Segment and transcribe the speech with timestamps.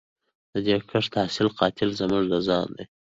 [0.51, 2.85] د دې کښت حاصل قاتل زموږ د ځان دی